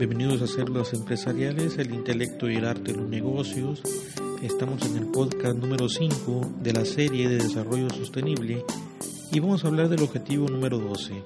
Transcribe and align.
Bienvenidos 0.00 0.40
a 0.40 0.46
Células 0.46 0.94
Empresariales, 0.94 1.76
el 1.76 1.92
intelecto 1.92 2.48
y 2.48 2.56
el 2.56 2.64
arte 2.64 2.92
de 2.92 2.96
los 2.96 3.10
negocios. 3.10 3.82
Estamos 4.42 4.80
en 4.86 4.96
el 4.96 5.04
podcast 5.08 5.58
número 5.58 5.90
5 5.90 6.54
de 6.62 6.72
la 6.72 6.86
serie 6.86 7.28
de 7.28 7.36
desarrollo 7.36 7.90
sostenible 7.90 8.64
y 9.30 9.40
vamos 9.40 9.62
a 9.62 9.68
hablar 9.68 9.90
del 9.90 10.00
objetivo 10.00 10.48
número 10.48 10.78
12. 10.78 11.22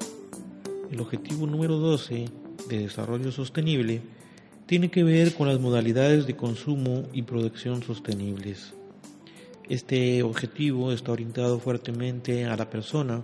El 0.90 1.00
objetivo 1.00 1.46
número 1.46 1.78
12 1.78 2.24
de 2.68 2.78
desarrollo 2.80 3.30
sostenible 3.30 4.02
tiene 4.66 4.90
que 4.90 5.04
ver 5.04 5.34
con 5.34 5.46
las 5.46 5.60
modalidades 5.60 6.26
de 6.26 6.34
consumo 6.34 7.04
y 7.12 7.22
producción 7.22 7.80
sostenibles. 7.84 8.74
Este 9.68 10.24
objetivo 10.24 10.90
está 10.90 11.12
orientado 11.12 11.60
fuertemente 11.60 12.46
a 12.46 12.56
la 12.56 12.68
persona 12.70 13.22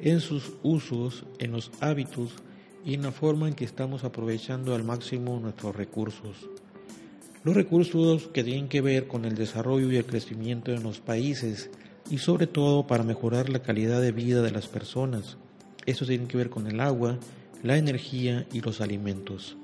en 0.00 0.18
sus 0.18 0.54
usos, 0.64 1.24
en 1.38 1.52
los 1.52 1.70
hábitos 1.78 2.32
y 2.84 2.94
en 2.94 3.02
la 3.02 3.12
forma 3.12 3.48
en 3.48 3.54
que 3.54 3.64
estamos 3.64 4.04
aprovechando 4.04 4.74
al 4.74 4.84
máximo 4.84 5.38
nuestros 5.40 5.74
recursos. 5.76 6.48
Los 7.44 7.54
recursos 7.54 8.28
que 8.28 8.44
tienen 8.44 8.68
que 8.68 8.80
ver 8.80 9.06
con 9.06 9.24
el 9.24 9.34
desarrollo 9.34 9.90
y 9.90 9.96
el 9.96 10.06
crecimiento 10.06 10.72
de 10.72 10.80
los 10.80 11.00
países 11.00 11.70
y 12.10 12.18
sobre 12.18 12.46
todo 12.46 12.86
para 12.86 13.04
mejorar 13.04 13.48
la 13.48 13.62
calidad 13.62 14.00
de 14.00 14.12
vida 14.12 14.42
de 14.42 14.50
las 14.50 14.66
personas. 14.66 15.36
Esto 15.86 16.06
tiene 16.06 16.26
que 16.26 16.36
ver 16.36 16.50
con 16.50 16.66
el 16.66 16.80
agua, 16.80 17.18
la 17.62 17.78
energía 17.78 18.46
y 18.52 18.60
los 18.60 18.80
alimentos. 18.80 19.56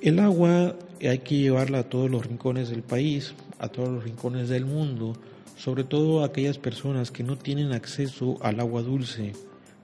El 0.00 0.18
agua 0.18 0.76
hay 1.00 1.18
que 1.18 1.36
llevarla 1.36 1.80
a 1.80 1.88
todos 1.88 2.10
los 2.10 2.26
rincones 2.26 2.70
del 2.70 2.82
país, 2.82 3.34
a 3.58 3.68
todos 3.68 3.88
los 3.88 4.04
rincones 4.04 4.48
del 4.48 4.64
mundo, 4.64 5.14
sobre 5.56 5.84
todo 5.84 6.22
a 6.22 6.26
aquellas 6.26 6.58
personas 6.58 7.10
que 7.10 7.22
no 7.22 7.36
tienen 7.36 7.72
acceso 7.72 8.38
al 8.40 8.60
agua 8.60 8.82
dulce, 8.82 9.32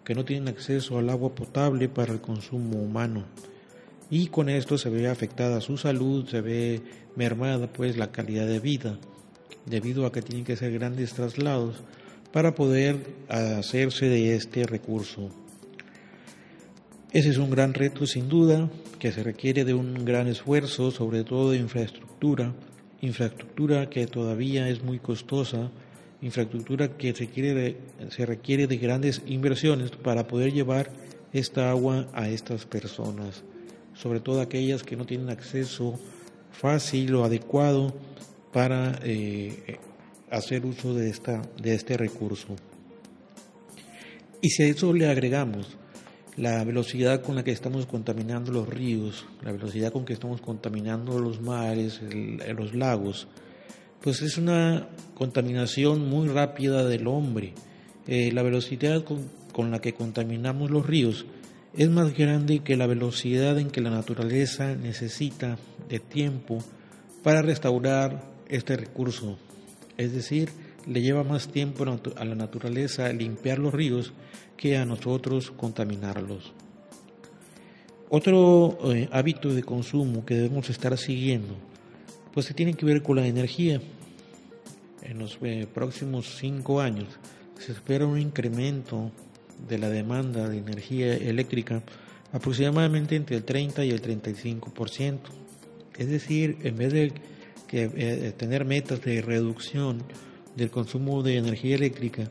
que 0.06 0.14
no 0.14 0.24
tienen 0.24 0.46
acceso 0.46 0.98
al 0.98 1.10
agua 1.10 1.34
potable 1.34 1.88
para 1.88 2.12
el 2.12 2.20
consumo 2.20 2.78
humano. 2.78 3.24
Y 4.08 4.28
con 4.28 4.48
esto 4.48 4.78
se 4.78 4.88
ve 4.88 5.08
afectada 5.08 5.60
su 5.60 5.76
salud, 5.76 6.28
se 6.28 6.40
ve 6.40 6.80
mermada 7.16 7.66
pues 7.66 7.96
la 7.96 8.12
calidad 8.12 8.46
de 8.46 8.60
vida, 8.60 9.00
debido 9.64 10.06
a 10.06 10.12
que 10.12 10.22
tienen 10.22 10.44
que 10.44 10.52
hacer 10.52 10.72
grandes 10.72 11.12
traslados 11.14 11.82
para 12.32 12.54
poder 12.54 13.04
hacerse 13.28 14.06
de 14.08 14.36
este 14.36 14.62
recurso. 14.62 15.28
Ese 17.12 17.30
es 17.30 17.38
un 17.38 17.50
gran 17.50 17.74
reto 17.74 18.06
sin 18.06 18.28
duda, 18.28 18.70
que 19.00 19.10
se 19.10 19.24
requiere 19.24 19.64
de 19.64 19.74
un 19.74 20.04
gran 20.04 20.28
esfuerzo, 20.28 20.92
sobre 20.92 21.24
todo 21.24 21.50
de 21.50 21.58
infraestructura, 21.58 22.54
infraestructura 23.00 23.90
que 23.90 24.06
todavía 24.06 24.68
es 24.68 24.84
muy 24.84 25.00
costosa, 25.00 25.72
infraestructura 26.22 26.96
que 26.96 27.12
requiere, 27.12 27.76
se 28.10 28.26
requiere 28.26 28.66
de 28.66 28.76
grandes 28.76 29.22
inversiones 29.26 29.90
para 29.90 30.26
poder 30.26 30.52
llevar 30.52 30.90
esta 31.32 31.70
agua 31.70 32.08
a 32.12 32.28
estas 32.28 32.64
personas, 32.64 33.44
sobre 33.94 34.20
todo 34.20 34.40
aquellas 34.40 34.82
que 34.82 34.96
no 34.96 35.04
tienen 35.04 35.30
acceso 35.30 35.98
fácil 36.50 37.14
o 37.16 37.24
adecuado 37.24 37.94
para 38.52 38.98
eh, 39.02 39.78
hacer 40.30 40.64
uso 40.64 40.94
de, 40.94 41.10
esta, 41.10 41.42
de 41.60 41.74
este 41.74 41.96
recurso. 41.96 42.56
Y 44.40 44.50
si 44.50 44.62
a 44.62 44.66
eso 44.66 44.92
le 44.92 45.08
agregamos 45.08 45.76
la 46.36 46.62
velocidad 46.64 47.22
con 47.22 47.34
la 47.34 47.44
que 47.44 47.50
estamos 47.50 47.86
contaminando 47.86 48.52
los 48.52 48.68
ríos, 48.68 49.26
la 49.42 49.52
velocidad 49.52 49.92
con 49.92 50.04
que 50.04 50.12
estamos 50.12 50.40
contaminando 50.40 51.18
los 51.18 51.40
mares, 51.40 52.00
los 52.56 52.74
lagos, 52.74 53.26
pues 54.02 54.22
es 54.22 54.38
una 54.38 54.88
contaminación 55.14 56.08
muy 56.08 56.28
rápida 56.28 56.84
del 56.84 57.06
hombre. 57.06 57.54
Eh, 58.06 58.30
la 58.32 58.42
velocidad 58.42 59.04
con, 59.04 59.70
la 59.70 59.80
que 59.80 59.94
contaminamos 59.94 60.70
los 60.70 60.86
ríos 60.86 61.26
es 61.74 61.90
más 61.90 62.16
grande 62.16 62.60
que 62.60 62.76
la 62.76 62.86
velocidad 62.86 63.58
en 63.58 63.70
que 63.70 63.80
la 63.80 63.90
naturaleza 63.90 64.74
necesita 64.74 65.58
de 65.88 65.98
tiempo 65.98 66.58
para 67.22 67.42
restaurar 67.42 68.22
este 68.48 68.76
recurso. 68.76 69.38
Es 69.96 70.12
decir, 70.12 70.50
le 70.86 71.02
lleva 71.02 71.24
más 71.24 71.48
tiempo 71.48 71.84
a 72.16 72.24
la 72.24 72.34
naturaleza 72.34 73.12
limpiar 73.12 73.58
los 73.58 73.74
ríos 73.74 74.12
que 74.56 74.76
a 74.76 74.84
nosotros 74.84 75.50
contaminarlos. 75.50 76.52
Otro 78.08 78.78
eh, 78.92 79.08
hábito 79.10 79.52
de 79.52 79.64
consumo 79.64 80.24
que 80.24 80.36
debemos 80.36 80.70
estar 80.70 80.96
siguiendo, 80.96 81.56
pues 82.36 82.44
se 82.44 82.52
tiene 82.52 82.74
que 82.74 82.84
ver 82.84 83.02
con 83.02 83.16
la 83.16 83.26
energía. 83.26 83.80
En 85.00 85.18
los 85.18 85.38
eh, 85.40 85.66
próximos 85.72 86.36
cinco 86.38 86.82
años 86.82 87.08
se 87.58 87.72
espera 87.72 88.04
un 88.04 88.20
incremento 88.20 89.10
de 89.66 89.78
la 89.78 89.88
demanda 89.88 90.46
de 90.46 90.58
energía 90.58 91.14
eléctrica 91.14 91.82
aproximadamente 92.34 93.16
entre 93.16 93.36
el 93.36 93.44
30 93.44 93.86
y 93.86 93.90
el 93.90 94.02
35%. 94.02 95.18
Es 95.96 96.10
decir, 96.10 96.58
en 96.62 96.76
vez 96.76 96.92
de 96.92 97.12
que, 97.66 97.90
eh, 97.94 98.34
tener 98.36 98.66
metas 98.66 99.00
de 99.00 99.22
reducción 99.22 100.02
del 100.56 100.70
consumo 100.70 101.22
de 101.22 101.38
energía 101.38 101.76
eléctrica, 101.76 102.30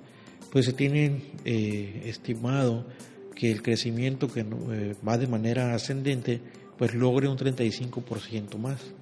pues 0.51 0.67
se 0.67 0.73
tiene 0.73 1.23
eh, 1.45 2.03
estimado 2.05 2.85
que 3.33 3.51
el 3.51 3.63
crecimiento 3.63 4.31
que 4.31 4.41
eh, 4.41 4.95
va 5.01 5.17
de 5.17 5.25
manera 5.25 5.73
ascendente, 5.73 6.41
pues 6.77 6.93
logre 6.93 7.27
un 7.27 7.39
35% 7.39 8.59
más. 8.59 8.93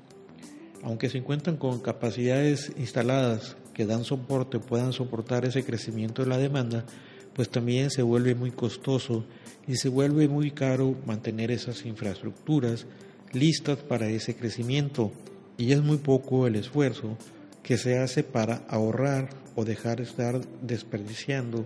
Aunque 0.83 1.09
se 1.09 1.17
encuentran 1.17 1.57
con 1.57 1.79
capacidades 1.79 2.73
instaladas 2.77 3.55
que 3.73 3.85
dan 3.85 4.03
soporte, 4.03 4.59
puedan 4.59 4.91
soportar 4.93 5.45
ese 5.45 5.63
crecimiento 5.63 6.23
de 6.23 6.29
la 6.29 6.37
demanda, 6.37 6.85
pues 7.33 7.49
también 7.49 7.89
se 7.89 8.03
vuelve 8.03 8.35
muy 8.35 8.51
costoso 8.51 9.25
y 9.67 9.77
se 9.77 9.89
vuelve 9.89 10.27
muy 10.27 10.51
caro 10.51 10.95
mantener 11.05 11.51
esas 11.51 11.85
infraestructuras 11.85 12.85
listas 13.31 13.79
para 13.79 14.09
ese 14.09 14.35
crecimiento. 14.35 15.11
Y 15.57 15.71
es 15.71 15.81
muy 15.81 15.97
poco 15.97 16.47
el 16.47 16.55
esfuerzo 16.55 17.17
que 17.63 17.77
se 17.77 17.97
hace 17.97 18.23
para 18.23 18.57
ahorrar 18.67 19.29
o 19.55 19.63
dejar 19.63 19.97
de 19.97 20.03
estar 20.03 20.41
desperdiciando 20.61 21.65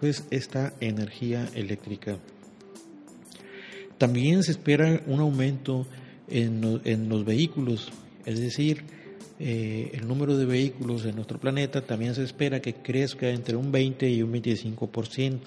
pues 0.00 0.24
esta 0.30 0.72
energía 0.80 1.48
eléctrica. 1.54 2.18
También 3.98 4.42
se 4.42 4.52
espera 4.52 5.02
un 5.06 5.20
aumento 5.20 5.86
en, 6.28 6.80
en 6.84 7.08
los 7.08 7.24
vehículos, 7.24 7.92
es 8.26 8.40
decir, 8.40 8.84
eh, 9.40 9.90
el 9.94 10.06
número 10.06 10.36
de 10.36 10.46
vehículos 10.46 11.04
en 11.06 11.16
nuestro 11.16 11.40
planeta 11.40 11.80
también 11.80 12.14
se 12.14 12.22
espera 12.22 12.60
que 12.60 12.74
crezca 12.74 13.28
entre 13.28 13.56
un 13.56 13.72
20 13.72 14.08
y 14.08 14.22
un 14.22 14.32
25%. 14.32 15.40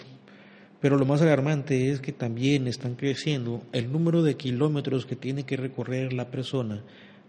Pero 0.79 0.97
lo 0.97 1.05
más 1.05 1.21
alarmante 1.21 1.89
es 1.89 1.99
que 1.99 2.11
también 2.11 2.67
están 2.67 2.95
creciendo 2.95 3.63
el 3.71 3.91
número 3.91 4.21
de 4.21 4.35
kilómetros 4.35 5.05
que 5.05 5.15
tiene 5.15 5.43
que 5.43 5.57
recorrer 5.57 6.13
la 6.13 6.29
persona 6.29 6.83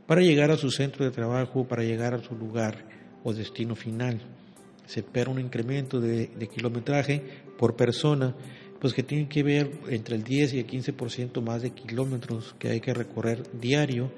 para 0.07 0.21
llegar 0.21 0.51
a 0.51 0.57
su 0.57 0.71
centro 0.71 1.05
de 1.05 1.11
trabajo, 1.11 1.67
para 1.67 1.83
llegar 1.83 2.15
a 2.15 2.23
su 2.23 2.35
lugar 2.35 2.85
o 3.25 3.33
destino 3.33 3.75
final. 3.75 4.21
Se 4.87 5.01
espera 5.01 5.31
un 5.31 5.39
incremento 5.39 6.01
de, 6.01 6.31
kilometraje 6.55 7.23
por 7.59 7.77
persona, 7.77 8.35
pues 8.81 8.95
que 8.95 9.03
tiene 9.03 9.29
que 9.29 9.43
ver 9.43 9.71
entre 9.89 10.17
el 10.17 10.25
10 10.25 10.55
y 10.55 10.59
el 10.61 10.67
15% 10.67 11.43
más 11.43 11.63
de 11.63 11.71
kilómetros 11.71 12.55
que 12.59 12.69
hay 12.69 12.81
que 12.81 12.95
recorrer 12.95 13.43
diario 13.59 14.11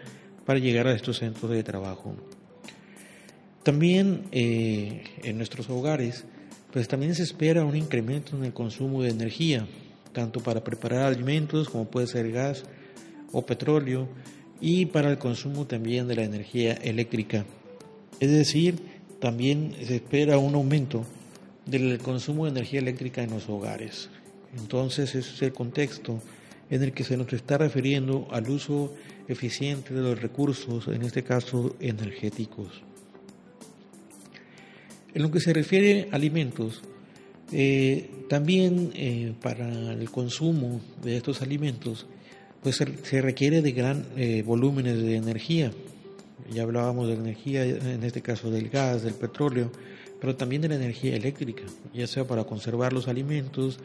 para 0.50 0.58
llegar 0.58 0.88
a 0.88 0.94
estos 0.96 1.18
centros 1.18 1.48
de 1.52 1.62
trabajo. 1.62 2.12
También 3.62 4.24
eh, 4.32 5.04
en 5.22 5.36
nuestros 5.36 5.70
hogares, 5.70 6.24
pues 6.72 6.88
también 6.88 7.14
se 7.14 7.22
espera 7.22 7.64
un 7.64 7.76
incremento 7.76 8.36
en 8.36 8.44
el 8.44 8.52
consumo 8.52 9.00
de 9.00 9.10
energía, 9.10 9.68
tanto 10.12 10.40
para 10.40 10.64
preparar 10.64 11.04
alimentos 11.04 11.68
como 11.68 11.84
puede 11.84 12.08
ser 12.08 12.32
gas 12.32 12.64
o 13.30 13.46
petróleo, 13.46 14.08
y 14.60 14.86
para 14.86 15.08
el 15.08 15.18
consumo 15.18 15.68
también 15.68 16.08
de 16.08 16.16
la 16.16 16.24
energía 16.24 16.72
eléctrica. 16.72 17.46
Es 18.18 18.32
decir, 18.32 18.74
también 19.20 19.76
se 19.86 19.94
espera 19.94 20.38
un 20.38 20.56
aumento 20.56 21.06
del 21.64 21.98
consumo 21.98 22.46
de 22.46 22.50
energía 22.50 22.80
eléctrica 22.80 23.22
en 23.22 23.30
los 23.30 23.48
hogares. 23.48 24.10
Entonces, 24.58 25.14
ese 25.14 25.32
es 25.32 25.42
el 25.42 25.52
contexto 25.52 26.20
en 26.70 26.82
el 26.82 26.92
que 26.92 27.04
se 27.04 27.16
nos 27.16 27.32
está 27.32 27.58
refiriendo 27.58 28.28
al 28.30 28.48
uso 28.48 28.94
eficiente 29.28 29.92
de 29.92 30.00
los 30.00 30.20
recursos, 30.20 30.88
en 30.88 31.02
este 31.02 31.22
caso 31.22 31.76
energéticos. 31.80 32.82
En 35.12 35.22
lo 35.22 35.30
que 35.30 35.40
se 35.40 35.52
refiere 35.52 36.08
a 36.12 36.16
alimentos, 36.16 36.82
eh, 37.52 38.08
también 38.28 38.92
eh, 38.94 39.34
para 39.42 39.92
el 39.92 40.08
consumo 40.10 40.80
de 41.02 41.16
estos 41.16 41.42
alimentos 41.42 42.06
pues 42.62 42.76
se 42.76 43.22
requiere 43.22 43.62
de 43.62 43.72
gran 43.72 44.06
eh, 44.16 44.42
volúmenes 44.46 45.00
de 45.00 45.16
energía. 45.16 45.72
Ya 46.52 46.62
hablábamos 46.62 47.08
de 47.08 47.14
energía, 47.14 47.64
en 47.64 48.04
este 48.04 48.22
caso 48.22 48.50
del 48.50 48.68
gas, 48.68 49.02
del 49.02 49.14
petróleo, 49.14 49.72
pero 50.20 50.36
también 50.36 50.62
de 50.62 50.68
la 50.68 50.74
energía 50.74 51.16
eléctrica, 51.16 51.62
ya 51.94 52.06
sea 52.06 52.26
para 52.26 52.44
conservar 52.44 52.92
los 52.92 53.08
alimentos, 53.08 53.78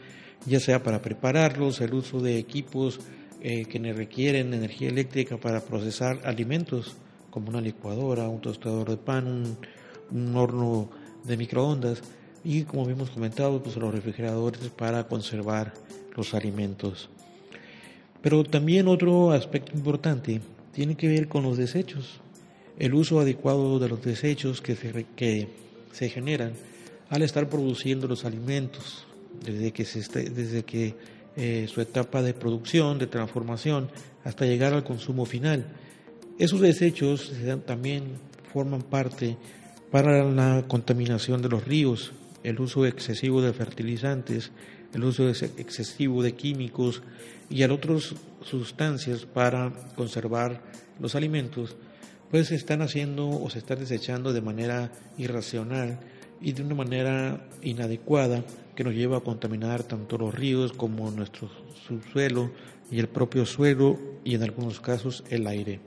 ya 0.44 0.60
sea 0.60 0.82
para 0.82 1.00
prepararlos, 1.00 1.80
el 1.80 1.94
uso 1.94 2.20
de 2.20 2.38
equipos 2.38 3.00
eh, 3.40 3.64
que 3.66 3.78
requieren 3.92 4.54
energía 4.54 4.88
eléctrica 4.88 5.36
para 5.36 5.60
procesar 5.60 6.20
alimentos, 6.24 6.96
como 7.30 7.50
una 7.50 7.60
licuadora, 7.60 8.28
un 8.28 8.40
tostador 8.40 8.90
de 8.90 8.96
pan, 8.96 9.56
un, 10.10 10.36
horno 10.36 10.88
de 11.24 11.36
microondas 11.36 12.02
y 12.42 12.62
como 12.62 12.84
habíamos 12.84 13.10
comentado, 13.10 13.62
pues 13.62 13.76
los 13.76 13.94
refrigeradores 13.94 14.70
para 14.70 15.06
conservar 15.06 15.74
los 16.16 16.32
alimentos. 16.32 17.10
Pero 18.22 18.42
también 18.42 18.88
otro 18.88 19.32
aspecto 19.32 19.76
importante 19.76 20.40
tiene 20.72 20.96
que 20.96 21.08
ver 21.08 21.28
con 21.28 21.42
los 21.42 21.58
desechos, 21.58 22.20
el 22.78 22.94
uso 22.94 23.20
adecuado 23.20 23.78
de 23.78 23.88
los 23.88 24.02
desechos 24.02 24.60
que 24.60 24.76
se, 24.76 25.06
que 25.14 25.48
se 25.92 26.08
generan 26.08 26.54
al 27.10 27.22
estar 27.22 27.48
produciendo 27.48 28.08
los 28.08 28.24
alimentos, 28.24 29.06
desde 29.44 29.72
que, 29.72 29.84
se 29.84 30.00
desde 30.30 30.64
que 30.64 30.94
eh, 31.36 31.66
su 31.68 31.80
etapa 31.80 32.22
de 32.22 32.34
producción, 32.34 32.98
de 32.98 33.06
transformación, 33.06 33.90
hasta 34.24 34.46
llegar 34.46 34.72
al 34.72 34.84
consumo 34.84 35.26
final. 35.26 35.66
Esos 36.38 36.60
desechos 36.60 37.32
también 37.64 38.18
forman 38.52 38.82
parte 38.82 39.36
para 39.90 40.24
la 40.24 40.64
contaminación 40.66 41.42
de 41.42 41.48
los 41.48 41.64
ríos, 41.64 42.12
el 42.42 42.60
uso 42.60 42.86
excesivo 42.86 43.42
de 43.42 43.52
fertilizantes, 43.52 44.50
el 44.92 45.04
uso 45.04 45.28
excesivo 45.28 46.22
de 46.22 46.34
químicos 46.34 47.02
y 47.50 47.62
otras 47.64 48.14
sustancias 48.42 49.26
para 49.26 49.72
conservar 49.94 50.62
los 51.00 51.14
alimentos, 51.14 51.76
pues 52.30 52.48
se 52.48 52.54
están 52.54 52.82
haciendo 52.82 53.28
o 53.28 53.50
se 53.50 53.58
están 53.58 53.78
desechando 53.78 54.32
de 54.32 54.40
manera 54.40 54.92
irracional 55.18 56.00
y 56.40 56.52
de 56.52 56.62
una 56.62 56.74
manera 56.74 57.46
inadecuada 57.62 58.44
que 58.76 58.84
nos 58.84 58.94
lleva 58.94 59.16
a 59.16 59.20
contaminar 59.20 59.82
tanto 59.82 60.18
los 60.18 60.32
ríos 60.32 60.72
como 60.72 61.10
nuestro 61.10 61.50
subsuelo 61.88 62.52
y 62.90 63.00
el 63.00 63.08
propio 63.08 63.44
suelo 63.46 63.98
y 64.22 64.34
en 64.34 64.42
algunos 64.42 64.80
casos 64.80 65.24
el 65.30 65.46
aire. 65.46 65.80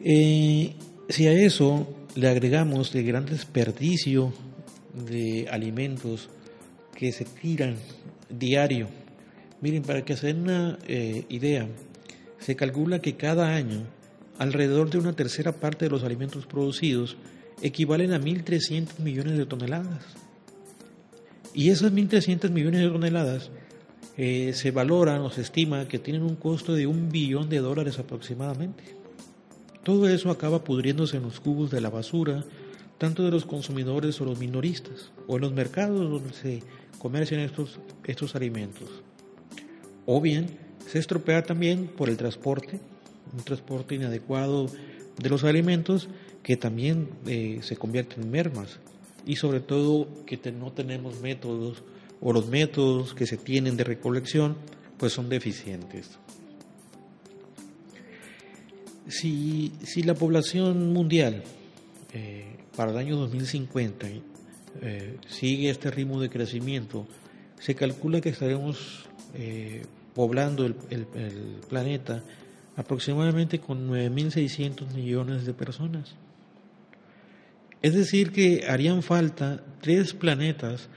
Eh, 0.00 0.74
si 1.08 1.26
a 1.26 1.32
eso 1.32 1.88
le 2.14 2.28
agregamos 2.28 2.94
el 2.94 3.04
gran 3.04 3.26
desperdicio 3.26 4.32
de 4.94 5.48
alimentos 5.50 6.28
que 6.94 7.10
se 7.12 7.24
tiran 7.24 7.76
diario, 8.28 8.88
miren, 9.60 9.82
para 9.82 10.04
que 10.04 10.16
se 10.16 10.28
den 10.28 10.42
una 10.42 10.78
eh, 10.86 11.24
idea, 11.28 11.66
se 12.38 12.54
calcula 12.54 13.00
que 13.00 13.16
cada 13.16 13.54
año 13.54 13.84
alrededor 14.38 14.90
de 14.90 14.98
una 14.98 15.14
tercera 15.14 15.52
parte 15.52 15.86
de 15.86 15.90
los 15.90 16.04
alimentos 16.04 16.46
producidos 16.46 17.16
equivalen 17.62 18.12
a 18.12 18.20
1.300 18.20 18.98
millones 18.98 19.38
de 19.38 19.46
toneladas. 19.46 20.25
Y 21.54 21.70
esas 21.70 21.92
1.300 21.92 22.50
millones 22.50 22.82
de 22.82 22.90
toneladas 22.90 23.50
eh, 24.16 24.52
se 24.54 24.70
valoran 24.70 25.20
o 25.20 25.30
se 25.30 25.42
estima 25.42 25.88
que 25.88 25.98
tienen 25.98 26.22
un 26.22 26.36
costo 26.36 26.74
de 26.74 26.86
un 26.86 27.10
billón 27.10 27.48
de 27.48 27.58
dólares 27.58 27.98
aproximadamente. 27.98 28.84
Todo 29.82 30.08
eso 30.08 30.30
acaba 30.30 30.64
pudriéndose 30.64 31.18
en 31.18 31.22
los 31.22 31.38
cubos 31.38 31.70
de 31.70 31.80
la 31.80 31.90
basura, 31.90 32.44
tanto 32.98 33.24
de 33.24 33.30
los 33.30 33.44
consumidores 33.44 34.20
o 34.20 34.24
los 34.24 34.38
minoristas, 34.38 35.12
o 35.26 35.36
en 35.36 35.42
los 35.42 35.52
mercados 35.52 36.10
donde 36.10 36.32
se 36.32 36.62
comercian 36.98 37.40
estos, 37.40 37.78
estos 38.04 38.34
alimentos. 38.34 39.02
O 40.06 40.20
bien 40.20 40.58
se 40.86 40.98
estropea 40.98 41.42
también 41.42 41.86
por 41.86 42.08
el 42.08 42.16
transporte, 42.16 42.80
un 43.36 43.44
transporte 43.44 43.96
inadecuado 43.96 44.66
de 45.18 45.28
los 45.28 45.44
alimentos 45.44 46.08
que 46.42 46.56
también 46.56 47.08
eh, 47.26 47.58
se 47.62 47.76
convierten 47.76 48.22
en 48.22 48.30
mermas 48.30 48.78
y 49.26 49.36
sobre 49.36 49.60
todo 49.60 50.08
que 50.24 50.38
no 50.52 50.72
tenemos 50.72 51.20
métodos 51.20 51.82
o 52.20 52.32
los 52.32 52.46
métodos 52.46 53.12
que 53.12 53.26
se 53.26 53.36
tienen 53.36 53.76
de 53.76 53.84
recolección 53.84 54.56
pues 54.96 55.12
son 55.12 55.28
deficientes. 55.28 56.18
Si, 59.08 59.72
si 59.82 60.02
la 60.02 60.14
población 60.14 60.92
mundial 60.92 61.42
eh, 62.12 62.56
para 62.76 62.92
el 62.92 62.98
año 62.98 63.16
2050 63.16 64.06
eh, 64.80 65.16
sigue 65.28 65.70
este 65.70 65.90
ritmo 65.90 66.20
de 66.20 66.30
crecimiento, 66.30 67.06
se 67.58 67.74
calcula 67.74 68.20
que 68.20 68.30
estaremos 68.30 69.04
poblando 70.14 70.64
el, 70.64 70.76
el 70.90 71.60
planeta 71.68 72.22
aproximadamente 72.76 73.58
con 73.58 73.90
9.600 73.90 74.94
millones 74.94 75.44
de 75.44 75.52
personas. 75.52 76.14
Es 77.82 77.94
decir, 77.94 78.32
que 78.32 78.64
harían 78.68 79.02
falta 79.02 79.62
tres 79.80 80.14
planetas 80.14 80.88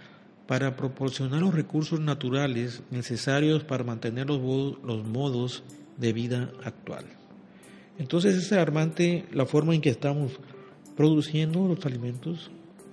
para 0.49 0.75
proporcionar 0.75 1.41
los 1.41 1.53
recursos 1.53 1.99
naturales 1.99 2.81
necesarios 2.89 3.63
para 3.63 3.83
mantener 3.83 4.27
los, 4.27 4.41
modos 5.05 5.63
de 5.97 6.11
vida 6.11 6.51
actual. 6.63 7.05
Entonces 7.99 8.35
es 8.35 8.51
alarmante 8.51 9.25
la 9.31 9.45
forma 9.45 9.75
en 9.75 9.81
que 9.81 9.91
estamos 9.91 10.39
produciendo 10.97 11.67
los 11.67 11.85
alimentos, 11.85 12.49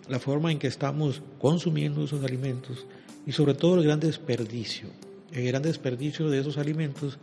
la 0.06 0.19
forma 0.19 0.53
en 0.53 0.59
que 0.59 0.67
estamos 0.67 1.23
consumiendo 1.38 2.05
esos 2.05 2.23
alimentos 2.23 2.87
y 3.25 3.33
sobre 3.33 3.55
todo 3.55 3.79
el 3.79 3.85
gran 3.85 4.00
desperdicio, 4.00 4.88
el 5.33 5.47
gran 5.47 5.62
desperdicio 5.62 6.29
de 6.29 6.41
esos 6.41 6.59
alimentos 6.59 7.19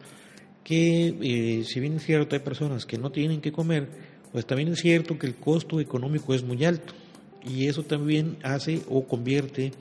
que 0.63 1.15
eh, 1.21 1.63
si 1.63 1.79
bien 1.79 1.97
es 1.97 2.05
cierto 2.05 2.35
hay 2.35 2.41
personas 2.41 2.87
que 2.87 2.97
no 2.97 3.11
tienen 3.11 3.39
que 3.39 3.51
comer, 3.51 3.87
pues 4.33 4.47
también 4.47 4.69
es 4.73 4.79
cierto 4.79 5.17
que 5.17 5.27
el 5.27 5.35
costo 5.35 5.79
económico 5.79 6.33
es 6.33 6.43
muy 6.43 6.65
alto 6.65 6.93
y 7.45 7.67
eso 7.67 7.83
también 7.83 8.37
hace 8.43 8.81
o 8.89 9.05
convierte, 9.07 9.71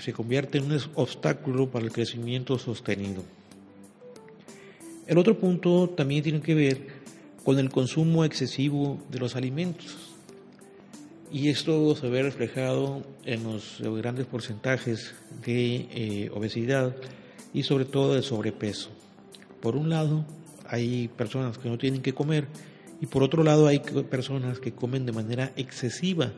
se 0.00 0.12
convierte 0.14 0.58
en 0.58 0.72
un 0.72 0.80
obstáculo 0.94 1.70
para 1.70 1.84
el 1.84 1.92
crecimiento 1.92 2.58
sostenido. 2.58 3.22
El 5.06 5.18
otro 5.18 5.38
punto 5.38 5.90
también 5.90 6.22
tiene 6.22 6.40
que 6.40 6.54
ver 6.54 6.86
con 7.44 7.58
el 7.58 7.68
consumo 7.68 8.24
excesivo 8.24 9.02
de 9.10 9.18
los 9.18 9.36
alimentos. 9.36 9.96
Y 11.32 11.48
esto 11.48 11.94
se 11.96 12.08
ve 12.08 12.22
reflejado 12.22 13.02
en 13.24 13.44
los 13.44 13.80
grandes 13.80 14.26
porcentajes 14.26 15.14
de 15.44 15.86
eh, 15.90 16.30
obesidad 16.32 16.96
y 17.52 17.62
sobre 17.64 17.84
todo 17.84 18.14
de 18.14 18.22
sobrepeso. 18.22 18.90
Por 19.60 19.76
un 19.76 19.90
lado, 19.90 20.24
hay 20.66 21.08
personas 21.08 21.58
que 21.58 21.68
no 21.68 21.76
tienen 21.76 22.02
que 22.02 22.14
comer 22.14 22.46
y 23.00 23.06
por 23.06 23.22
otro 23.22 23.42
lado 23.42 23.66
hay 23.66 23.80
personas 23.80 24.60
que 24.60 24.72
comen 24.72 25.06
de 25.06 25.12
manera 25.12 25.52
excesiva 25.56 26.32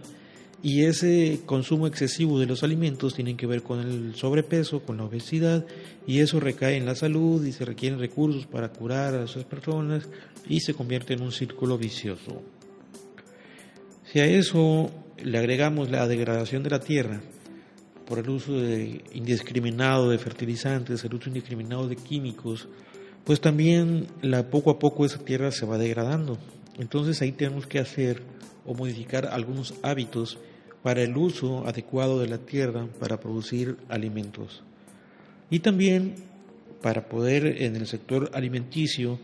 y 0.62 0.84
ese 0.84 1.40
consumo 1.44 1.88
excesivo 1.88 2.38
de 2.38 2.46
los 2.46 2.62
alimentos 2.62 3.14
tiene 3.14 3.36
que 3.36 3.48
ver 3.48 3.62
con 3.62 3.80
el 3.80 4.14
sobrepeso, 4.14 4.80
con 4.80 4.96
la 4.96 5.04
obesidad 5.04 5.66
y 6.06 6.20
eso 6.20 6.38
recae 6.38 6.76
en 6.76 6.86
la 6.86 6.94
salud 6.94 7.44
y 7.44 7.52
se 7.52 7.64
requieren 7.64 7.98
recursos 7.98 8.46
para 8.46 8.68
curar 8.68 9.14
a 9.14 9.24
esas 9.24 9.44
personas 9.44 10.08
y 10.48 10.60
se 10.60 10.74
convierte 10.74 11.14
en 11.14 11.22
un 11.22 11.32
círculo 11.32 11.76
vicioso. 11.76 12.42
Si 14.04 14.20
a 14.20 14.26
eso 14.26 14.90
le 15.22 15.38
agregamos 15.38 15.90
la 15.90 16.06
degradación 16.06 16.62
de 16.62 16.70
la 16.70 16.80
tierra 16.80 17.20
por 18.06 18.20
el 18.20 18.30
uso 18.30 18.52
indiscriminado 19.12 20.10
de 20.10 20.18
fertilizantes, 20.18 21.02
el 21.04 21.14
uso 21.14 21.28
indiscriminado 21.28 21.88
de 21.88 21.96
químicos, 21.96 22.68
pues 23.24 23.40
también 23.40 24.06
la, 24.20 24.50
poco 24.50 24.70
a 24.70 24.78
poco 24.78 25.04
esa 25.04 25.18
tierra 25.18 25.52
se 25.52 25.66
va 25.66 25.78
degradando. 25.78 26.38
Entonces 26.78 27.20
ahí 27.22 27.32
tenemos 27.32 27.66
que 27.66 27.78
hacer 27.78 28.22
o 28.66 28.74
modificar 28.74 29.26
algunos 29.26 29.74
hábitos 29.82 30.38
para 30.82 31.02
el 31.02 31.16
uso 31.16 31.66
adecuado 31.66 32.20
de 32.20 32.28
la 32.28 32.38
tierra 32.38 32.88
para 32.98 33.20
producir 33.20 33.76
alimentos. 33.88 34.62
Y 35.50 35.60
también 35.60 36.14
para 36.80 37.08
poder 37.08 37.62
en 37.62 37.76
el 37.76 37.86
sector 37.86 38.30
alimenticio 38.34 39.18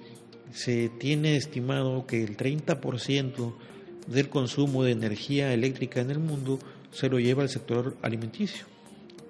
se 0.52 0.88
tiene 0.88 1.36
estimado 1.36 2.06
que 2.06 2.22
el 2.22 2.36
30% 2.36 3.54
del 4.06 4.28
consumo 4.28 4.84
de 4.84 4.92
energía 4.92 5.52
eléctrica 5.52 6.00
en 6.00 6.10
el 6.10 6.20
mundo 6.20 6.58
se 6.92 7.08
lo 7.08 7.18
lleva 7.18 7.42
al 7.42 7.48
sector 7.48 7.96
alimenticio 8.00 8.77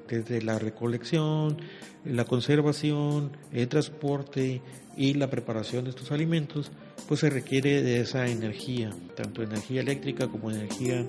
desde 0.09 0.43
la 0.43 0.59
recolección, 0.59 1.59
la 2.05 2.25
conservación, 2.25 3.37
el 3.53 3.69
transporte 3.69 4.63
y 4.97 5.15
la 5.15 5.31
preparación 5.31 5.85
de 5.85 5.91
estos 5.91 6.11
alimentos, 6.11 6.73
pues 7.07 7.21
se 7.21 7.31
requiere 7.31 7.83
de 7.83 8.01
esa 8.01 8.27
energía, 8.27 8.91
tanto 9.15 9.43
energía 9.43 9.81
eléctrica 9.81 10.29
como 10.29 10.51
energía, 10.51 11.07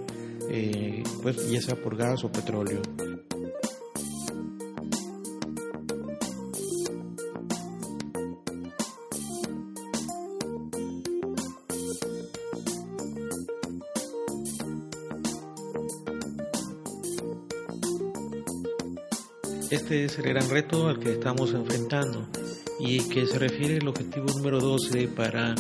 eh, 0.50 1.04
pues 1.22 1.50
ya 1.50 1.62
sea 1.62 1.76
por 1.76 1.96
gas 1.96 2.24
o 2.24 2.32
petróleo. 2.32 2.82
Este 19.90 20.06
es 20.06 20.20
el 20.20 20.26
gran 20.26 20.48
reto 20.48 20.88
al 20.88 21.00
que 21.00 21.14
estamos 21.14 21.52
enfrentando 21.52 22.28
y 22.80 23.00
que 23.10 23.26
se 23.26 23.40
refiere 23.40 23.80
al 23.80 23.88
objetivo 23.88 24.28
número 24.28 24.60
12 24.60 25.08
para 25.08 25.56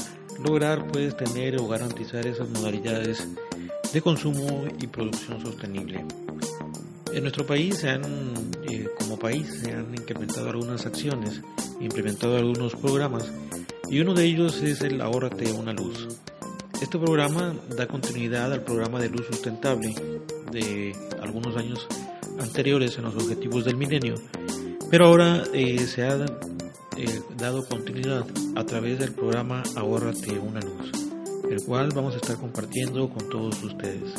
lograr 0.46 0.86
pues 0.86 1.18
tener 1.18 1.60
o 1.60 1.68
garantizar 1.68 2.28
esas 2.28 2.48
modalidades 2.48 3.28
de 3.92 4.02
consumo 4.04 4.68
y 4.80 4.86
producción 4.86 5.42
sostenible. 5.42 6.06
En 7.12 7.24
nuestro 7.24 7.44
país 7.48 7.78
se 7.78 7.90
han, 7.90 8.04
eh, 8.70 8.88
como 9.00 9.18
país 9.18 9.62
se 9.64 9.72
han 9.72 9.96
implementado 9.96 10.48
algunas 10.52 10.86
acciones, 10.86 11.42
implementado 11.82 12.38
algunos 12.38 12.76
programas 12.76 13.34
y 13.90 14.00
uno 14.00 14.14
de 14.14 14.26
ellos 14.26 14.62
es 14.62 14.82
el 14.82 15.02
Ahórrate 15.02 15.52
una 15.54 15.74
luz. 15.74 16.08
Este 16.80 17.00
programa 17.00 17.56
da 17.76 17.88
continuidad 17.88 18.54
al 18.54 18.62
programa 18.62 19.02
de 19.02 19.10
luz 19.10 19.26
sustentable 19.26 19.92
de 20.52 20.96
algunos 21.20 21.58
años 21.58 21.88
anteriores 22.40 22.98
en 22.98 23.04
los 23.04 23.16
objetivos 23.16 23.66
del 23.66 23.78
milenio, 23.78 24.16
pero 24.90 25.08
ahora 25.08 25.44
eh, 25.54 25.80
se 25.80 26.04
ha 26.04 26.16
eh, 26.16 27.22
dado 27.38 27.68
continuidad 27.68 28.26
a 28.56 28.66
través 28.66 29.00
del 29.00 29.14
programa 29.14 29.64
Ahórrate 29.76 30.32
una 30.40 30.60
luz, 30.62 30.92
el 31.50 31.64
cual 31.64 31.90
vamos 31.94 32.16
a 32.16 32.18
estar 32.18 32.38
compartiendo 32.38 33.10
con 33.10 33.30
todos 33.30 33.62
ustedes. 33.64 34.14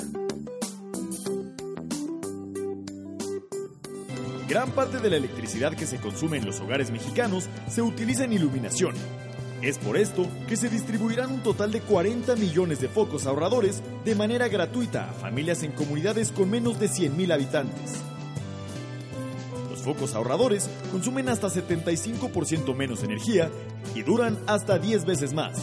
Gran 4.49 4.73
parte 4.73 4.99
de 4.99 5.11
la 5.11 5.17
electricidad 5.17 5.75
que 5.77 5.87
se 5.87 5.99
consume 5.99 6.39
en 6.39 6.45
los 6.45 6.59
hogares 6.59 6.91
mexicanos 6.91 7.49
se 7.69 7.83
utiliza 7.83 8.25
en 8.25 8.33
iluminación. 8.33 8.95
Es 9.62 9.79
por 9.79 9.97
esto 9.97 10.27
que 10.49 10.57
se 10.57 10.69
distribuirán 10.69 11.31
un 11.31 11.43
total 11.43 11.71
de 11.71 11.81
40 11.81 12.35
millones 12.35 12.81
de 12.81 12.89
focos 12.89 13.27
ahorradores 13.27 13.81
de 14.05 14.15
manera 14.15 14.49
gratuita 14.49 15.11
a 15.11 15.12
familias 15.12 15.62
en 15.62 15.73
comunidades 15.73 16.33
con 16.33 16.50
menos 16.50 16.81
de 16.81 16.89
100.000 16.89 17.33
habitantes. 17.33 18.10
Los 19.81 19.97
focos 19.97 20.15
ahorradores 20.15 20.69
consumen 20.93 21.31
hasta 21.31 21.49
75% 21.49 22.75
menos 22.77 23.03
energía 23.03 23.51
y 23.95 24.03
duran 24.03 24.39
hasta 24.47 24.79
10 24.79 25.07
veces 25.07 25.33
más. 25.33 25.59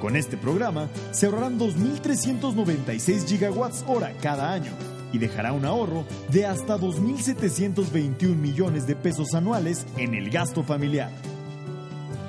Con 0.00 0.16
este 0.16 0.38
programa 0.38 0.88
se 1.10 1.26
ahorrarán 1.26 1.58
2.396 1.58 3.26
gigawatts 3.26 3.84
hora 3.86 4.14
cada 4.22 4.54
año 4.54 4.72
y 5.12 5.18
dejará 5.18 5.52
un 5.52 5.66
ahorro 5.66 6.06
de 6.30 6.46
hasta 6.46 6.78
2.721 6.78 8.34
millones 8.34 8.86
de 8.86 8.96
pesos 8.96 9.34
anuales 9.34 9.86
en 9.98 10.14
el 10.14 10.30
gasto 10.30 10.62
familiar. 10.62 11.10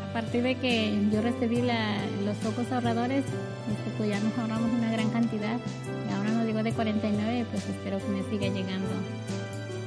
A 0.10 0.12
partir 0.12 0.44
de 0.44 0.56
que 0.56 1.08
yo 1.10 1.22
recibí 1.22 1.62
los 1.62 2.36
focos 2.44 2.70
ahorradores, 2.70 3.24
este, 3.24 3.92
pues 3.98 4.10
ya 4.10 4.20
nos 4.20 4.38
ahorramos 4.38 4.72
una 4.72 4.92
gran 4.92 5.10
cantidad. 5.10 5.58
Y 6.10 6.14
ahora 6.14 6.32
nos 6.32 6.46
digo 6.46 6.64
de 6.64 6.74
49, 6.74 7.46
pues 7.50 7.64
espero 7.70 8.00
que 8.00 8.08
me 8.10 8.24
siga 8.24 8.54
llegando. 8.54 8.90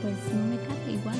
Pues 0.03 0.15
no 0.35 0.45
me 0.47 0.57
cae 0.57 0.93
igual, 0.93 1.17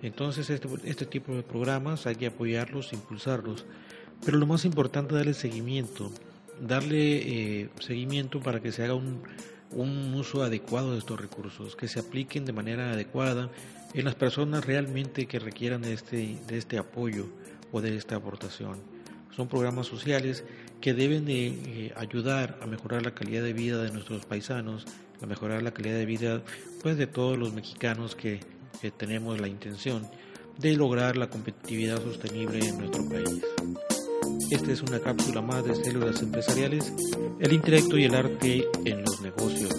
Entonces, 0.02 0.50
este, 0.50 0.69
este 0.85 1.07
tipo 1.07 1.35
de 1.35 1.43
programas 1.43 2.07
hay 2.07 2.17
que 2.17 2.26
apoyarlos, 2.26 2.93
impulsarlos. 2.93 3.67
Pero 4.25 4.38
lo 4.38 4.47
más 4.47 4.64
importante 4.64 5.14
es 5.14 5.19
darle 5.19 5.35
seguimiento, 5.35 6.12
darle 6.61 7.62
eh, 7.62 7.71
seguimiento 7.81 8.40
para 8.40 8.61
que 8.61 8.73
se 8.73 8.85
haga 8.85 8.95
un, 8.95 9.23
un 9.71 10.14
uso 10.14 10.43
adecuado 10.43 10.93
de 10.93 10.99
estos 10.99 11.21
recursos, 11.21 11.76
que 11.76 11.88
se 11.88 12.00
apliquen 12.00 12.45
de 12.45 12.52
manera 12.52 12.93
adecuada 12.93 13.50
en 13.95 14.05
las 14.05 14.14
personas 14.14 14.64
realmente 14.64 15.26
que 15.26 15.38
requieran 15.38 15.83
de 15.83 15.93
este, 15.93 16.38
de 16.47 16.59
este 16.59 16.78
apoyo 16.78 17.26
o 17.73 17.81
de 17.81 17.97
esta 17.97 18.17
aportación. 18.17 18.78
Son 19.35 19.49
programas 19.49 19.87
sociales 19.87 20.45
que 20.81 20.95
deben 20.95 21.25
de 21.25 21.47
eh, 21.47 21.93
ayudar 21.97 22.59
a 22.62 22.67
mejorar 22.67 23.02
la 23.02 23.14
calidad 23.14 23.43
de 23.43 23.52
vida 23.52 23.83
de 23.83 23.93
nuestros 23.93 24.26
paisanos, 24.26 24.85
a 25.23 25.26
mejorar 25.26 25.62
la 25.62 25.73
calidad 25.73 25.97
de 25.97 26.07
vida 26.07 26.43
pues 26.83 26.97
de 26.97 27.07
todos 27.07 27.38
los 27.38 27.52
mexicanos 27.52 28.14
que, 28.14 28.40
que 28.80 28.90
tenemos 28.90 29.40
la 29.40 29.49
intención 29.49 30.08
de 30.58 30.75
lograr 30.75 31.16
la 31.16 31.28
competitividad 31.28 32.02
sostenible 32.02 32.58
en 32.61 32.78
nuestro 32.78 33.08
país. 33.08 33.42
Esta 34.50 34.73
es 34.73 34.82
una 34.82 34.99
cápsula 35.00 35.42
más 35.42 35.64
de 35.64 35.75
células 35.75 36.23
empresariales, 36.23 36.92
el 37.38 37.52
intelecto 37.52 37.99
y 37.99 38.04
el 38.04 38.14
arte 38.14 38.66
en 38.85 39.02
los 39.02 39.20
negocios. 39.20 39.75